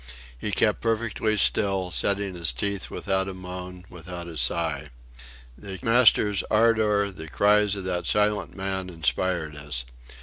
He 0.35 0.49
kept 0.51 0.81
perfectly 0.81 1.37
still, 1.37 1.91
setting 1.91 2.33
his 2.33 2.51
teeth 2.51 2.89
without 2.89 3.29
a 3.29 3.35
moan, 3.35 3.85
without 3.87 4.27
a 4.27 4.35
sigh. 4.35 4.89
The 5.55 5.77
master's 5.83 6.41
ardour, 6.49 7.11
the 7.11 7.27
cries 7.27 7.75
of 7.75 7.83
that 7.83 8.07
silent 8.07 8.55
man 8.55 8.89
inspired 8.89 9.55
us. 9.55 9.85